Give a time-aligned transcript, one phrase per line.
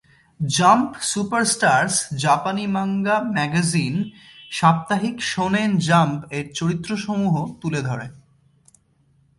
[0.39, 1.95] Jump Super Stars
[2.15, 3.95] জাপানি manga magazine
[4.51, 8.07] "সাপ্তাহিক Shonen Jump" এর চরিত্রসমূহ তুলে ধরে।